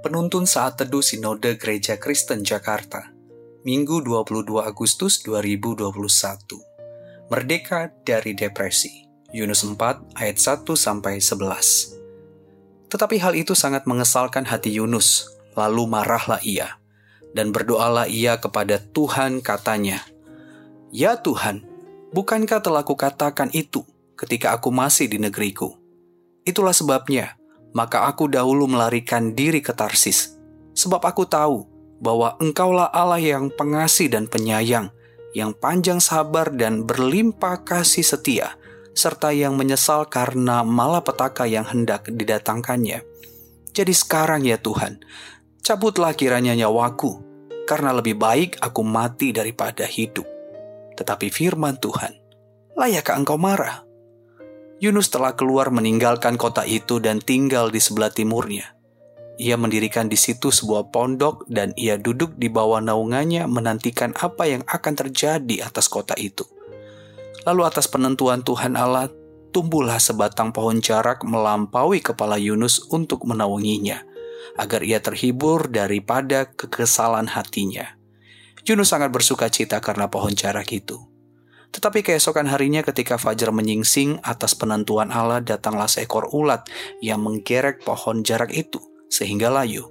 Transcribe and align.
Penuntun 0.00 0.48
Saat 0.48 0.80
Teduh 0.80 1.04
Sinode 1.04 1.60
Gereja 1.60 2.00
Kristen 2.00 2.40
Jakarta, 2.40 3.12
Minggu 3.68 4.00
22 4.00 4.48
Agustus 4.64 5.20
2021. 5.20 5.92
Merdeka 7.28 7.92
dari 8.00 8.32
Depresi, 8.32 9.04
Yunus 9.28 9.60
4 9.60 9.76
ayat 10.16 10.40
1 10.40 10.64
sampai 10.72 11.20
11. 11.20 12.88
Tetapi 12.88 13.16
hal 13.20 13.36
itu 13.36 13.52
sangat 13.52 13.84
mengesalkan 13.84 14.48
hati 14.48 14.72
Yunus, 14.72 15.36
lalu 15.52 15.84
marahlah 15.84 16.40
ia, 16.48 16.80
dan 17.36 17.52
berdoalah 17.52 18.08
ia 18.08 18.40
kepada 18.40 18.80
Tuhan 18.80 19.44
katanya, 19.44 20.00
Ya 20.88 21.20
Tuhan, 21.20 21.68
bukankah 22.16 22.64
telah 22.64 22.88
kukatakan 22.88 23.52
itu 23.52 23.84
ketika 24.16 24.56
aku 24.56 24.72
masih 24.72 25.12
di 25.12 25.20
negeriku? 25.20 25.76
Itulah 26.48 26.72
sebabnya, 26.72 27.36
maka 27.72 28.06
aku 28.10 28.26
dahulu 28.26 28.66
melarikan 28.66 29.34
diri 29.34 29.62
ke 29.62 29.70
Tarsis, 29.74 30.34
sebab 30.74 31.02
aku 31.02 31.26
tahu 31.26 31.66
bahwa 32.00 32.34
Engkaulah 32.40 32.88
Allah 32.90 33.20
yang 33.20 33.52
pengasih 33.52 34.10
dan 34.10 34.26
penyayang, 34.26 34.90
yang 35.36 35.54
panjang 35.54 36.02
sabar 36.02 36.50
dan 36.50 36.88
berlimpah 36.88 37.62
kasih 37.62 38.02
setia, 38.02 38.56
serta 38.96 39.30
yang 39.30 39.54
menyesal 39.54 40.08
karena 40.10 40.66
malapetaka 40.66 41.46
yang 41.46 41.62
hendak 41.68 42.08
didatangkannya. 42.10 43.06
Jadi 43.70 43.94
sekarang 43.94 44.42
ya 44.42 44.58
Tuhan, 44.58 44.98
cabutlah 45.62 46.16
kiranya 46.18 46.58
nyawaku, 46.58 47.22
karena 47.70 47.94
lebih 47.94 48.18
baik 48.18 48.58
aku 48.58 48.82
mati 48.82 49.30
daripada 49.30 49.86
hidup. 49.86 50.26
Tetapi 50.98 51.30
firman 51.30 51.78
Tuhan, 51.78 52.12
layakkah 52.74 53.14
engkau 53.14 53.38
marah? 53.38 53.86
Yunus 54.80 55.12
telah 55.12 55.36
keluar 55.36 55.68
meninggalkan 55.68 56.40
kota 56.40 56.64
itu 56.64 57.04
dan 57.04 57.20
tinggal 57.20 57.68
di 57.68 57.76
sebelah 57.76 58.08
timurnya. 58.08 58.72
Ia 59.36 59.60
mendirikan 59.60 60.08
di 60.08 60.16
situ 60.16 60.48
sebuah 60.48 60.88
pondok 60.88 61.44
dan 61.52 61.76
ia 61.76 62.00
duduk 62.00 62.36
di 62.40 62.48
bawah 62.48 62.80
naungannya 62.80 63.44
menantikan 63.44 64.16
apa 64.16 64.48
yang 64.48 64.64
akan 64.64 64.94
terjadi 64.96 65.68
atas 65.68 65.84
kota 65.84 66.16
itu. 66.16 66.48
Lalu 67.44 67.68
atas 67.68 67.92
penentuan 67.92 68.40
Tuhan 68.40 68.72
Allah, 68.72 69.12
tumbuhlah 69.52 70.00
sebatang 70.00 70.52
pohon 70.52 70.80
jarak 70.80 71.28
melampaui 71.28 72.00
kepala 72.00 72.40
Yunus 72.40 72.80
untuk 72.88 73.28
menaunginya, 73.28 74.00
agar 74.56 74.80
ia 74.80 75.04
terhibur 75.04 75.68
daripada 75.68 76.48
kekesalan 76.56 77.28
hatinya. 77.28 78.00
Yunus 78.64 78.92
sangat 78.92 79.12
bersuka 79.12 79.52
cita 79.52 79.80
karena 79.80 80.08
pohon 80.08 80.32
jarak 80.32 80.72
itu. 80.72 81.09
Tetapi 81.70 82.02
keesokan 82.02 82.50
harinya 82.50 82.82
ketika 82.82 83.14
Fajar 83.14 83.54
menyingsing 83.54 84.18
atas 84.26 84.58
penentuan 84.58 85.14
Allah 85.14 85.38
datanglah 85.38 85.86
seekor 85.86 86.26
ulat 86.34 86.66
yang 86.98 87.22
menggerek 87.22 87.86
pohon 87.86 88.26
jarak 88.26 88.50
itu 88.50 88.82
sehingga 89.10 89.50
layu. 89.50 89.90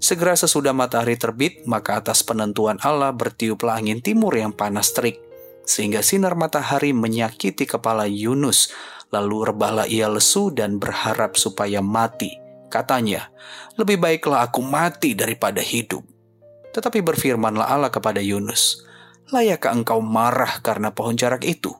Segera 0.00 0.32
sesudah 0.32 0.72
matahari 0.72 1.20
terbit, 1.20 1.60
maka 1.68 2.00
atas 2.00 2.24
penentuan 2.24 2.80
Allah 2.80 3.12
bertiuplah 3.12 3.76
angin 3.76 4.00
timur 4.00 4.32
yang 4.32 4.48
panas 4.48 4.96
terik, 4.96 5.20
sehingga 5.68 6.00
sinar 6.00 6.40
matahari 6.40 6.96
menyakiti 6.96 7.68
kepala 7.68 8.08
Yunus, 8.08 8.72
lalu 9.12 9.52
rebahlah 9.52 9.84
ia 9.84 10.08
lesu 10.08 10.48
dan 10.56 10.80
berharap 10.80 11.36
supaya 11.36 11.84
mati. 11.84 12.32
Katanya, 12.72 13.28
lebih 13.76 14.00
baiklah 14.00 14.46
aku 14.46 14.64
mati 14.64 15.12
daripada 15.12 15.60
hidup. 15.60 16.00
Tetapi 16.72 17.04
berfirmanlah 17.04 17.68
Allah 17.68 17.92
kepada 17.92 18.24
Yunus, 18.24 18.88
Layakkah 19.30 19.78
engkau 19.78 20.02
marah 20.02 20.58
karena 20.58 20.90
pohon 20.90 21.14
jarak 21.14 21.46
itu? 21.46 21.70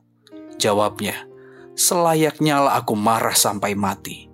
Jawabnya, 0.63 1.27
selayaknya 1.75 2.63
lah 2.63 2.79
aku 2.79 2.95
marah 2.95 3.35
sampai 3.35 3.75
mati. 3.75 4.31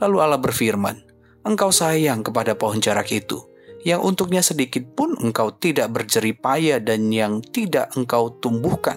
Lalu 0.00 0.16
Allah 0.16 0.40
berfirman, 0.40 0.96
engkau 1.44 1.68
sayang 1.68 2.24
kepada 2.24 2.56
pohon 2.56 2.80
jarak 2.80 3.12
itu, 3.12 3.44
yang 3.84 4.00
untuknya 4.00 4.40
sedikit 4.40 4.80
pun 4.96 5.12
engkau 5.20 5.52
tidak 5.52 5.92
berjeripaya 5.92 6.80
dan 6.80 7.12
yang 7.12 7.44
tidak 7.44 7.92
engkau 8.00 8.32
tumbuhkan, 8.40 8.96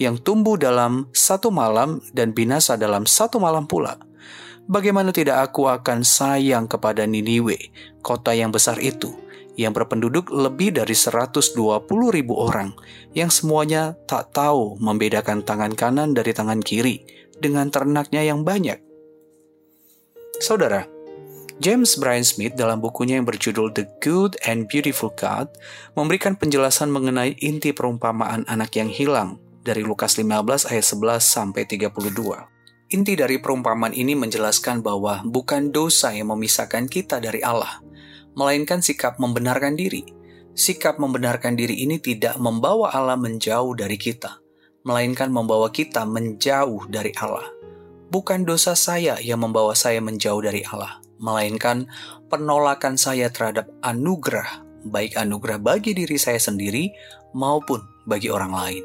yang 0.00 0.16
tumbuh 0.16 0.56
dalam 0.56 1.12
satu 1.12 1.52
malam 1.52 2.00
dan 2.16 2.32
binasa 2.32 2.80
dalam 2.80 3.04
satu 3.04 3.36
malam 3.36 3.68
pula. 3.68 4.00
Bagaimana 4.64 5.12
tidak 5.12 5.52
aku 5.52 5.68
akan 5.68 6.00
sayang 6.00 6.64
kepada 6.64 7.04
Niniwe, 7.04 7.76
kota 8.00 8.32
yang 8.32 8.48
besar 8.48 8.80
itu, 8.80 9.12
yang 9.56 9.76
berpenduduk 9.76 10.32
lebih 10.32 10.72
dari 10.76 10.96
120 10.96 11.56
ribu 11.88 12.34
orang, 12.40 12.72
yang 13.12 13.28
semuanya 13.28 13.96
tak 14.08 14.32
tahu 14.32 14.80
membedakan 14.80 15.44
tangan 15.44 15.76
kanan 15.76 16.16
dari 16.16 16.32
tangan 16.32 16.64
kiri 16.64 17.04
dengan 17.36 17.68
ternaknya 17.68 18.24
yang 18.24 18.46
banyak. 18.46 18.80
Saudara, 20.40 20.88
James 21.62 21.94
Bryan 21.94 22.26
Smith 22.26 22.58
dalam 22.58 22.82
bukunya 22.82 23.20
yang 23.20 23.28
berjudul 23.28 23.70
The 23.76 23.86
Good 24.02 24.40
and 24.48 24.66
Beautiful 24.66 25.14
God 25.14 25.52
memberikan 25.94 26.34
penjelasan 26.34 26.90
mengenai 26.90 27.38
inti 27.38 27.70
perumpamaan 27.70 28.42
anak 28.50 28.74
yang 28.74 28.90
hilang 28.90 29.38
dari 29.62 29.86
Lukas 29.86 30.18
15 30.18 30.72
ayat 30.74 30.82
11 30.82 31.22
sampai 31.22 31.62
32. 31.68 31.94
Inti 32.92 33.14
dari 33.16 33.40
perumpamaan 33.40 33.94
ini 33.96 34.12
menjelaskan 34.12 34.84
bahwa 34.84 35.24
bukan 35.24 35.72
dosa 35.72 36.12
yang 36.12 36.34
memisahkan 36.34 36.90
kita 36.90 37.22
dari 37.22 37.40
Allah, 37.40 37.80
melainkan 38.36 38.80
sikap 38.80 39.20
membenarkan 39.20 39.76
diri. 39.76 40.04
Sikap 40.52 41.00
membenarkan 41.00 41.56
diri 41.56 41.80
ini 41.80 41.96
tidak 41.96 42.36
membawa 42.36 42.92
Allah 42.92 43.16
menjauh 43.16 43.72
dari 43.72 43.96
kita, 43.96 44.36
melainkan 44.84 45.32
membawa 45.32 45.72
kita 45.72 46.04
menjauh 46.04 46.92
dari 46.92 47.16
Allah. 47.16 47.48
Bukan 48.12 48.44
dosa 48.44 48.76
saya 48.76 49.16
yang 49.24 49.40
membawa 49.40 49.72
saya 49.72 50.04
menjauh 50.04 50.44
dari 50.44 50.60
Allah, 50.68 51.00
melainkan 51.16 51.88
penolakan 52.28 53.00
saya 53.00 53.32
terhadap 53.32 53.72
anugerah, 53.80 54.60
baik 54.84 55.16
anugerah 55.16 55.56
bagi 55.56 55.96
diri 55.96 56.20
saya 56.20 56.36
sendiri 56.36 56.92
maupun 57.32 57.80
bagi 58.04 58.28
orang 58.28 58.52
lain. 58.52 58.84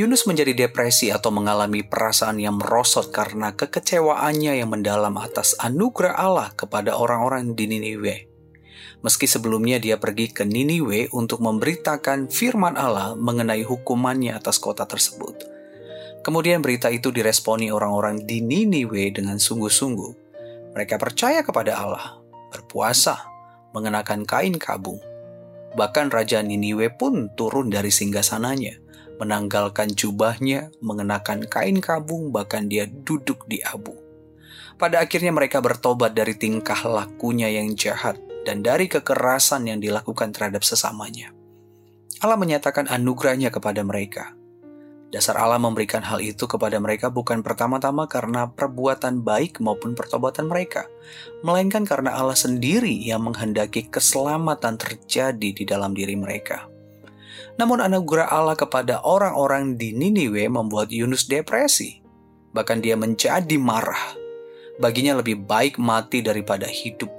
Yunus 0.00 0.24
menjadi 0.24 0.56
depresi 0.64 1.12
atau 1.12 1.28
mengalami 1.28 1.84
perasaan 1.84 2.40
yang 2.40 2.56
merosot 2.56 3.12
karena 3.12 3.52
kekecewaannya 3.52 4.56
yang 4.56 4.72
mendalam 4.72 5.12
atas 5.20 5.52
anugerah 5.60 6.16
Allah 6.16 6.48
kepada 6.56 6.96
orang-orang 6.96 7.52
di 7.52 7.68
Niniwe. 7.68 8.16
Meski 9.04 9.28
sebelumnya 9.28 9.76
dia 9.76 10.00
pergi 10.00 10.32
ke 10.32 10.48
Niniwe 10.48 11.12
untuk 11.12 11.44
memberitakan 11.44 12.32
firman 12.32 12.80
Allah 12.80 13.12
mengenai 13.12 13.60
hukumannya 13.60 14.32
atas 14.32 14.56
kota 14.56 14.88
tersebut. 14.88 15.44
Kemudian 16.24 16.64
berita 16.64 16.88
itu 16.88 17.12
diresponi 17.12 17.68
orang-orang 17.68 18.24
di 18.24 18.40
Niniwe 18.40 19.12
dengan 19.12 19.36
sungguh-sungguh. 19.36 20.32
Mereka 20.80 20.96
percaya 20.96 21.44
kepada 21.44 21.76
Allah, 21.76 22.24
berpuasa, 22.48 23.20
mengenakan 23.76 24.24
kain 24.24 24.56
kabung. 24.56 25.04
Bahkan 25.76 26.08
Raja 26.08 26.40
Niniwe 26.40 26.88
pun 26.88 27.28
turun 27.36 27.68
dari 27.68 27.92
singgasananya 27.92 28.79
menanggalkan 29.20 29.92
jubahnya, 29.92 30.72
mengenakan 30.80 31.44
kain 31.44 31.78
kabung, 31.84 32.32
bahkan 32.32 32.66
dia 32.66 32.88
duduk 32.88 33.44
di 33.44 33.60
abu. 33.60 33.92
Pada 34.80 35.04
akhirnya 35.04 35.28
mereka 35.28 35.60
bertobat 35.60 36.16
dari 36.16 36.32
tingkah 36.32 36.88
lakunya 36.88 37.52
yang 37.52 37.76
jahat 37.76 38.16
dan 38.48 38.64
dari 38.64 38.88
kekerasan 38.88 39.68
yang 39.68 39.78
dilakukan 39.78 40.32
terhadap 40.32 40.64
sesamanya. 40.64 41.36
Allah 42.24 42.40
menyatakan 42.40 42.88
anugerahnya 42.88 43.52
kepada 43.52 43.84
mereka. 43.84 44.32
Dasar 45.10 45.36
Allah 45.42 45.58
memberikan 45.58 46.00
hal 46.06 46.22
itu 46.22 46.46
kepada 46.46 46.78
mereka 46.78 47.10
bukan 47.10 47.42
pertama-tama 47.42 48.06
karena 48.06 48.46
perbuatan 48.46 49.26
baik 49.26 49.58
maupun 49.58 49.98
pertobatan 49.98 50.46
mereka, 50.46 50.86
melainkan 51.42 51.82
karena 51.82 52.14
Allah 52.14 52.38
sendiri 52.38 52.94
yang 52.94 53.26
menghendaki 53.26 53.90
keselamatan 53.90 54.78
terjadi 54.78 55.50
di 55.50 55.64
dalam 55.66 55.92
diri 55.92 56.14
mereka. 56.14 56.70
Namun 57.56 57.84
anugerah 57.84 58.32
Allah 58.32 58.56
kepada 58.56 59.04
orang-orang 59.04 59.76
di 59.76 59.92
Niniwe 59.92 60.48
membuat 60.48 60.88
Yunus 60.94 61.28
depresi. 61.28 62.00
Bahkan 62.50 62.78
dia 62.82 62.98
menjadi 62.98 63.56
marah. 63.60 64.16
Baginya 64.80 65.20
lebih 65.20 65.44
baik 65.44 65.76
mati 65.76 66.24
daripada 66.24 66.64
hidup. 66.64 67.12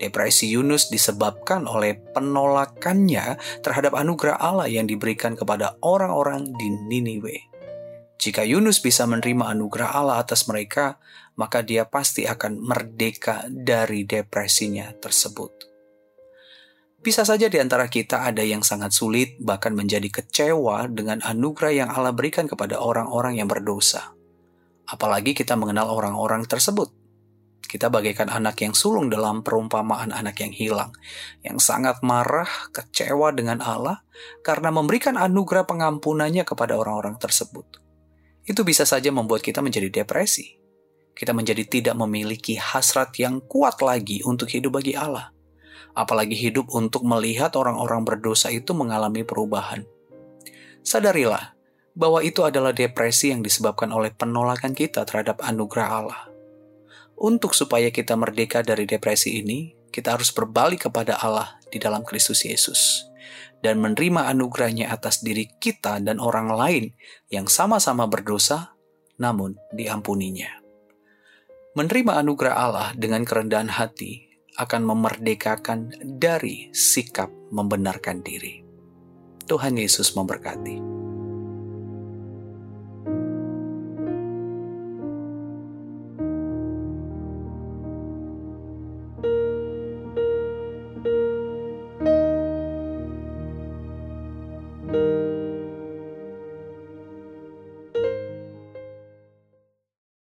Depresi 0.00 0.48
Yunus 0.52 0.88
disebabkan 0.88 1.68
oleh 1.68 1.96
penolakannya 2.16 3.36
terhadap 3.60 3.92
anugerah 3.92 4.40
Allah 4.40 4.68
yang 4.68 4.88
diberikan 4.88 5.36
kepada 5.36 5.76
orang-orang 5.84 6.48
di 6.56 6.72
Niniwe. 6.72 7.36
Jika 8.20 8.44
Yunus 8.44 8.84
bisa 8.84 9.08
menerima 9.08 9.48
anugerah 9.56 9.96
Allah 9.96 10.20
atas 10.20 10.44
mereka, 10.44 11.00
maka 11.40 11.64
dia 11.64 11.88
pasti 11.88 12.28
akan 12.28 12.60
merdeka 12.60 13.48
dari 13.48 14.04
depresinya 14.04 14.92
tersebut. 14.92 15.69
Bisa 17.00 17.24
saja 17.24 17.48
di 17.48 17.56
antara 17.56 17.88
kita 17.88 18.28
ada 18.28 18.44
yang 18.44 18.60
sangat 18.60 18.92
sulit, 18.92 19.40
bahkan 19.40 19.72
menjadi 19.72 20.04
kecewa 20.12 20.84
dengan 20.92 21.24
anugerah 21.24 21.72
yang 21.72 21.88
Allah 21.88 22.12
berikan 22.12 22.44
kepada 22.44 22.76
orang-orang 22.76 23.40
yang 23.40 23.48
berdosa. 23.48 24.12
Apalagi 24.84 25.32
kita 25.32 25.56
mengenal 25.56 25.88
orang-orang 25.88 26.44
tersebut. 26.44 26.92
Kita 27.64 27.88
bagaikan 27.88 28.28
anak 28.28 28.60
yang 28.60 28.76
sulung 28.76 29.08
dalam 29.08 29.40
perumpamaan 29.40 30.12
anak 30.12 30.44
yang 30.44 30.52
hilang, 30.52 30.92
yang 31.40 31.56
sangat 31.56 32.04
marah, 32.04 32.50
kecewa 32.74 33.32
dengan 33.32 33.64
Allah 33.64 34.04
karena 34.44 34.68
memberikan 34.68 35.16
anugerah 35.16 35.64
pengampunannya 35.64 36.44
kepada 36.44 36.76
orang-orang 36.76 37.16
tersebut. 37.16 37.80
Itu 38.44 38.60
bisa 38.66 38.84
saja 38.84 39.08
membuat 39.08 39.40
kita 39.40 39.64
menjadi 39.64 39.88
depresi. 39.88 40.60
kita 41.10 41.36
menjadi 41.36 41.68
tidak 41.68 42.00
memiliki 42.00 42.56
hasrat 42.56 43.12
yang 43.20 43.44
kuat 43.44 43.84
lagi 43.84 44.24
untuk 44.24 44.48
hidup 44.48 44.80
bagi 44.80 44.96
Allah. 44.96 45.28
Apalagi 45.92 46.38
hidup 46.38 46.70
untuk 46.70 47.02
melihat 47.02 47.54
orang-orang 47.58 48.06
berdosa 48.06 48.48
itu 48.48 48.70
mengalami 48.72 49.26
perubahan. 49.26 49.84
Sadarilah 50.80 51.58
bahwa 51.92 52.22
itu 52.22 52.46
adalah 52.46 52.70
depresi 52.70 53.34
yang 53.34 53.42
disebabkan 53.42 53.90
oleh 53.90 54.14
penolakan 54.14 54.72
kita 54.72 55.02
terhadap 55.04 55.42
anugerah 55.42 55.88
Allah. 55.90 56.22
Untuk 57.20 57.52
supaya 57.52 57.92
kita 57.92 58.16
merdeka 58.16 58.64
dari 58.64 58.88
depresi 58.88 59.44
ini, 59.44 59.76
kita 59.92 60.16
harus 60.16 60.32
berbalik 60.32 60.88
kepada 60.88 61.20
Allah 61.20 61.60
di 61.68 61.76
dalam 61.76 62.06
Kristus 62.06 62.46
Yesus 62.46 63.10
dan 63.60 63.76
menerima 63.76 64.32
anugerahnya 64.32 64.88
atas 64.88 65.20
diri 65.20 65.50
kita 65.60 66.00
dan 66.00 66.16
orang 66.16 66.48
lain 66.48 66.84
yang 67.28 67.44
sama-sama 67.44 68.08
berdosa, 68.08 68.72
namun 69.20 69.60
diampuninya. 69.76 70.64
Menerima 71.76 72.24
anugerah 72.24 72.56
Allah 72.56 72.88
dengan 72.96 73.22
kerendahan 73.22 73.70
hati 73.70 74.29
akan 74.60 74.82
memerdekakan 74.84 75.96
dari 76.20 76.68
sikap 76.76 77.32
membenarkan 77.48 78.20
diri. 78.20 78.60
Tuhan 79.48 79.80
Yesus 79.80 80.12
memberkati. 80.12 80.99